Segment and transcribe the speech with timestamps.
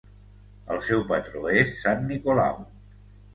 [0.75, 2.59] El seu patró és Sant Nicolau.